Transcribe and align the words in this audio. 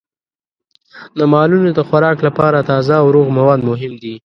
د 1.17 1.19
مالونو 1.33 1.69
د 1.77 1.79
خوراک 1.87 2.17
لپاره 2.27 2.65
تازه 2.69 2.93
او 3.01 3.07
روغ 3.15 3.27
مواد 3.37 3.59
مهم 3.69 3.93
دي. 4.03 4.13